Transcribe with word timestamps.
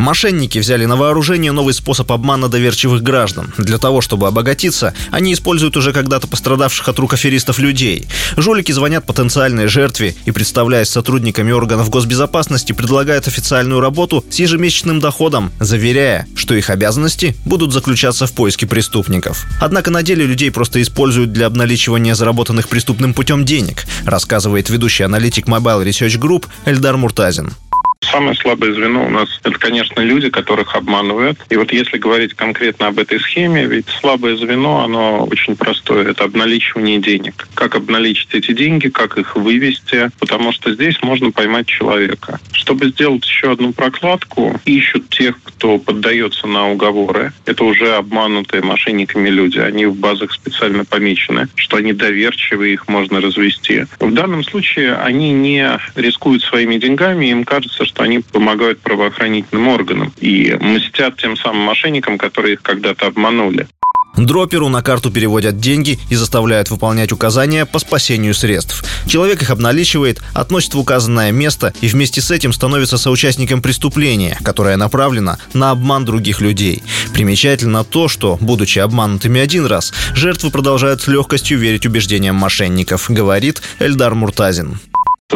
Мошенники 0.00 0.58
взяли 0.58 0.86
на 0.86 0.96
вооружение 0.96 1.52
новый 1.52 1.74
способ 1.74 2.10
обмана 2.10 2.48
доверчивых 2.48 3.02
граждан. 3.02 3.52
Для 3.58 3.76
того, 3.76 4.00
чтобы 4.00 4.28
обогатиться, 4.28 4.94
они 5.10 5.34
используют 5.34 5.76
уже 5.76 5.92
когда-то 5.92 6.26
пострадавших 6.26 6.88
от 6.88 6.98
рук 6.98 7.12
аферистов 7.12 7.58
людей. 7.58 8.06
Жулики 8.38 8.72
звонят 8.72 9.04
потенциальной 9.04 9.66
жертве 9.66 10.16
и, 10.24 10.30
представляясь 10.30 10.88
сотрудниками 10.88 11.52
органов 11.52 11.90
госбезопасности, 11.90 12.72
предлагают 12.72 13.28
официальную 13.28 13.80
работу 13.80 14.24
с 14.30 14.36
ежемесячным 14.36 15.00
доходом, 15.00 15.52
заверяя, 15.60 16.26
что 16.34 16.54
их 16.54 16.70
обязанности 16.70 17.36
будут 17.44 17.74
заключаться 17.74 18.26
в 18.26 18.32
поиске 18.32 18.66
преступников. 18.66 19.44
Однако 19.60 19.90
на 19.90 20.02
деле 20.02 20.24
людей 20.24 20.50
просто 20.50 20.80
используют 20.80 21.34
для 21.34 21.44
обналичивания 21.44 22.14
заработанных 22.14 22.68
преступным 22.68 23.12
путем 23.12 23.44
денег, 23.44 23.84
рассказывает 24.06 24.70
ведущий 24.70 25.02
аналитик 25.02 25.46
Mobile 25.46 25.84
Research 25.84 26.18
Group 26.18 26.46
Эльдар 26.64 26.96
Муртазин. 26.96 27.52
Самое 28.02 28.34
слабое 28.34 28.72
звено 28.72 29.06
у 29.06 29.08
нас– 29.08 29.28
это, 29.44 29.56
конечно, 29.58 30.00
люди, 30.00 30.30
которых 30.30 30.74
обманывают. 30.74 31.38
И 31.48 31.56
вот 31.56 31.72
если 31.72 31.96
говорить 31.96 32.34
конкретно 32.34 32.88
об 32.88 32.98
этой 32.98 33.20
схеме, 33.20 33.66
ведь 33.66 33.88
слабое 33.88 34.36
звено, 34.36 34.82
оно 34.82 35.24
очень 35.26 35.54
простое. 35.54 36.08
Это 36.08 36.24
обналичивание 36.24 36.98
денег. 36.98 37.46
Как 37.54 37.76
обналичить 37.76 38.34
эти 38.34 38.52
деньги, 38.52 38.88
как 38.88 39.16
их 39.16 39.36
вывести, 39.36 40.10
потому 40.18 40.50
что 40.50 40.74
здесь 40.74 41.00
можно 41.02 41.30
поймать 41.30 41.66
человека. 41.66 42.40
Чтобы 42.52 42.88
сделать 42.88 43.24
еще 43.24 43.52
одну 43.52 43.72
прокладку, 43.72 44.60
ищут 44.64 45.08
тех, 45.10 45.36
кто 45.60 45.78
поддается 45.78 46.46
на 46.46 46.70
уговоры. 46.70 47.34
Это 47.44 47.64
уже 47.64 47.94
обманутые 47.94 48.62
мошенниками 48.62 49.28
люди. 49.28 49.58
Они 49.58 49.84
в 49.84 49.94
базах 49.94 50.32
специально 50.32 50.86
помечены, 50.86 51.48
что 51.54 51.76
они 51.76 51.92
доверчивые, 51.92 52.72
их 52.72 52.88
можно 52.88 53.20
развести. 53.20 53.84
В 53.98 54.10
данном 54.14 54.42
случае 54.42 54.94
они 54.94 55.32
не 55.32 55.78
рискуют 55.96 56.44
своими 56.44 56.78
деньгами, 56.78 57.26
им 57.26 57.44
кажется, 57.44 57.84
что 57.84 58.02
они 58.02 58.20
помогают 58.20 58.80
правоохранительным 58.80 59.68
органам 59.68 60.14
и 60.18 60.56
мстят 60.58 61.18
тем 61.18 61.36
самым 61.36 61.60
мошенникам, 61.60 62.16
которые 62.16 62.54
их 62.54 62.62
когда-то 62.62 63.08
обманули. 63.08 63.66
Дроперу 64.16 64.68
на 64.68 64.82
карту 64.82 65.10
переводят 65.10 65.58
деньги 65.58 65.98
и 66.08 66.14
заставляют 66.14 66.70
выполнять 66.70 67.12
указания 67.12 67.64
по 67.66 67.78
спасению 67.78 68.34
средств. 68.34 68.84
Человек 69.06 69.42
их 69.42 69.50
обналичивает, 69.50 70.20
относит 70.34 70.74
в 70.74 70.78
указанное 70.78 71.32
место 71.32 71.72
и 71.80 71.88
вместе 71.88 72.20
с 72.20 72.30
этим 72.30 72.52
становится 72.52 72.98
соучастником 72.98 73.62
преступления, 73.62 74.38
которое 74.42 74.76
направлено 74.76 75.38
на 75.54 75.70
обман 75.70 76.04
других 76.04 76.40
людей. 76.40 76.82
Примечательно 77.12 77.84
то, 77.84 78.08
что, 78.08 78.36
будучи 78.40 78.78
обманутыми 78.78 79.40
один 79.40 79.66
раз, 79.66 79.92
жертвы 80.14 80.50
продолжают 80.50 81.02
с 81.02 81.06
легкостью 81.06 81.58
верить 81.58 81.86
убеждениям 81.86 82.36
мошенников, 82.36 83.06
говорит 83.08 83.62
Эльдар 83.78 84.14
Муртазин 84.14 84.78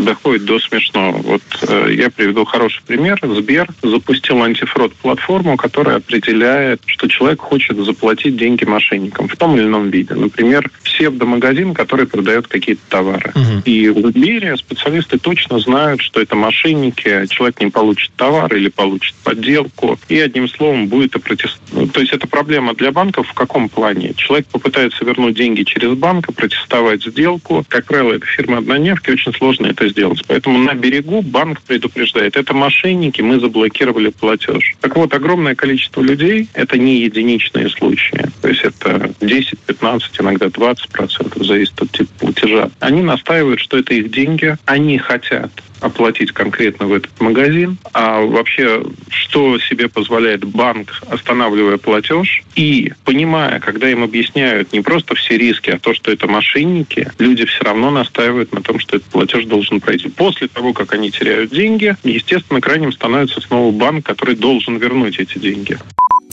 доходит 0.00 0.44
до 0.44 0.58
смешного. 0.58 1.18
Вот 1.18 1.42
э, 1.62 1.94
я 1.94 2.10
приведу 2.10 2.44
хороший 2.44 2.82
пример. 2.86 3.18
Сбер 3.22 3.68
запустил 3.82 4.42
антифрод-платформу, 4.42 5.56
которая 5.56 5.96
определяет, 5.96 6.82
что 6.86 7.08
человек 7.08 7.40
хочет 7.40 7.76
заплатить 7.78 8.36
деньги 8.36 8.64
мошенникам 8.64 9.28
в 9.28 9.36
том 9.36 9.56
или 9.56 9.64
ином 9.64 9.90
виде. 9.90 10.14
Например, 10.14 10.70
псевдомагазин, 10.82 11.74
который 11.74 12.06
продает 12.06 12.46
какие-то 12.46 12.82
товары. 12.88 13.32
Угу. 13.34 13.62
И 13.64 13.88
в 13.88 14.10
Сбере 14.10 14.56
специалисты 14.56 15.18
точно 15.18 15.58
знают, 15.58 16.00
что 16.00 16.20
это 16.20 16.36
мошенники, 16.36 17.26
человек 17.28 17.60
не 17.60 17.70
получит 17.70 18.12
товар 18.16 18.54
или 18.54 18.68
получит 18.68 19.14
подделку, 19.24 19.98
и 20.08 20.18
одним 20.18 20.48
словом 20.48 20.88
будет 20.88 21.16
опротестовать. 21.16 21.60
Ну, 21.72 21.88
то 21.88 22.00
есть 22.00 22.12
это 22.12 22.28
проблема 22.28 22.74
для 22.74 22.92
банков 22.92 23.28
в 23.28 23.34
каком 23.34 23.68
плане? 23.68 24.14
Человек 24.14 24.46
попытается 24.46 25.04
вернуть 25.04 25.34
деньги 25.34 25.62
через 25.64 25.96
банк, 25.96 26.32
протестовать 26.34 27.04
сделку. 27.04 27.64
Как 27.68 27.86
правило, 27.86 28.12
это 28.12 28.26
фирма 28.26 28.58
однодневки, 28.58 29.10
очень 29.10 29.32
сложно 29.34 29.66
это 29.66 29.83
сделать. 29.88 30.22
Поэтому 30.26 30.58
на 30.58 30.74
берегу 30.74 31.22
банк 31.22 31.60
предупреждает, 31.62 32.36
это 32.36 32.54
мошенники, 32.54 33.20
мы 33.20 33.40
заблокировали 33.40 34.10
платеж. 34.10 34.74
Так 34.80 34.96
вот, 34.96 35.12
огромное 35.14 35.54
количество 35.54 36.00
людей, 36.00 36.48
это 36.54 36.78
не 36.78 37.00
единичные 37.00 37.68
случаи. 37.68 38.26
То 38.42 38.48
есть 38.48 38.62
это 38.62 39.10
10, 39.20 39.58
15, 39.58 40.20
иногда 40.20 40.48
20 40.48 40.88
процентов, 40.88 41.44
зависит 41.44 41.80
от 41.80 41.90
типа 41.92 42.10
платежа. 42.18 42.70
Они 42.80 43.02
настаивают, 43.02 43.60
что 43.60 43.78
это 43.78 43.94
их 43.94 44.10
деньги, 44.10 44.56
они 44.66 44.98
хотят 44.98 45.50
оплатить 45.80 46.32
конкретно 46.32 46.86
в 46.86 46.94
этот 46.94 47.20
магазин, 47.20 47.76
а 47.92 48.20
вообще, 48.22 48.82
что 49.14 49.58
себе 49.58 49.88
позволяет 49.88 50.44
банк, 50.44 51.02
останавливая 51.08 51.78
платеж, 51.78 52.42
и 52.54 52.92
понимая, 53.04 53.60
когда 53.60 53.88
им 53.90 54.02
объясняют 54.02 54.72
не 54.72 54.80
просто 54.80 55.14
все 55.14 55.38
риски, 55.38 55.70
а 55.70 55.78
то, 55.78 55.94
что 55.94 56.10
это 56.10 56.26
мошенники, 56.26 57.10
люди 57.18 57.44
все 57.46 57.64
равно 57.64 57.90
настаивают 57.90 58.52
на 58.52 58.62
том, 58.62 58.78
что 58.78 58.96
этот 58.96 59.08
платеж 59.08 59.44
должен 59.44 59.80
пройти. 59.80 60.08
После 60.08 60.48
того, 60.48 60.72
как 60.72 60.92
они 60.92 61.10
теряют 61.10 61.50
деньги, 61.50 61.96
естественно, 62.02 62.60
крайним 62.60 62.92
становится 62.92 63.40
снова 63.40 63.72
банк, 63.72 64.04
который 64.04 64.36
должен 64.36 64.76
вернуть 64.76 65.18
эти 65.18 65.38
деньги. 65.38 65.78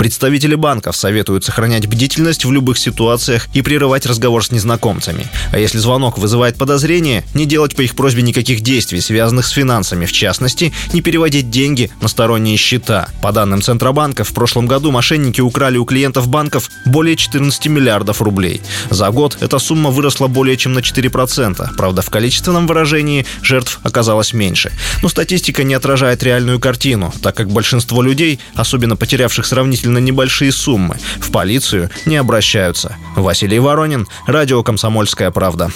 Представители 0.02 0.56
банков 0.56 0.96
советуют 0.96 1.46
сохранять 1.46 1.86
бдительность 1.86 2.44
в 2.44 2.52
любых 2.52 2.80
ситуациях 2.80 3.48
и 3.54 3.62
прерывать 3.62 4.08
разговор 4.08 4.44
с 4.44 4.50
незнакомцами. 4.50 5.28
А 5.52 5.60
если 5.60 5.78
звонок 5.78 6.18
вызывает 6.18 6.56
подозрение, 6.56 7.24
не 7.36 7.46
делать 7.46 7.76
по 7.76 7.82
их 7.82 7.96
просьбе 7.96 8.24
никаких 8.24 8.62
действий, 8.62 9.00
связанных 9.00 9.46
с 9.46 9.52
финансами. 9.52 10.08
В 10.08 10.12
частности, 10.12 10.74
не 10.92 11.02
переводить 11.02 11.52
деньги 11.52 11.92
на 12.02 12.08
сторонние 12.08 12.58
счета. 12.58 13.10
По 13.22 13.32
данным 13.32 13.62
Центробанка, 13.62 14.24
в 14.24 14.34
прошлом 14.34 14.66
году 14.66 14.90
мошенники 14.90 15.40
украли 15.40 15.78
у 15.78 15.86
клиентов 15.86 16.28
банков 16.28 16.72
более 16.88 17.16
14 17.16 17.68
миллиардов 17.68 18.24
рублей. 18.24 18.60
За 18.90 19.12
год 19.12 19.38
эта 19.40 19.60
сумма 19.60 19.92
выросла 19.92 20.26
более 20.26 20.58
чем 20.58 20.74
на 20.74 20.80
4%. 20.80 21.76
Правда, 21.78 22.02
в 22.02 22.10
количественном 22.10 22.66
выражении 22.66 23.28
жертв 23.44 23.80
оказалось 23.84 24.34
меньше. 24.34 24.72
Но 25.04 25.10
статистика 25.10 25.64
не 25.64 25.76
отражает 25.76 26.24
реальную 26.24 26.60
картину, 26.60 27.14
так 27.22 27.36
как 27.36 27.52
большинство 27.52 28.02
людей, 28.02 28.40
особенно 28.56 28.96
потерявших 28.96 29.46
сравнительно 29.46 29.91
относительно 29.92 29.98
небольшие 30.00 30.52
суммы. 30.52 30.98
В 31.20 31.32
полицию 31.32 31.90
не 32.06 32.18
обращаются. 32.18 32.96
Василий 33.16 33.60
Воронин, 33.60 34.08
Радио 34.26 34.64
«Комсомольская 34.64 35.32
правда». 35.32 35.72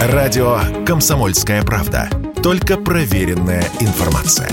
Радио 0.00 0.60
«Комсомольская 0.86 1.62
правда». 1.62 2.08
Только 2.42 2.76
проверенная 2.76 3.64
информация. 3.80 4.50